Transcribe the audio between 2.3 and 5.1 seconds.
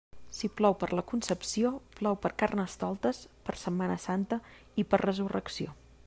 Carnestoltes, per Setmana Santa i per